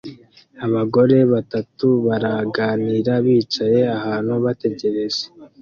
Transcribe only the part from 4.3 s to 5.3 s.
bategereje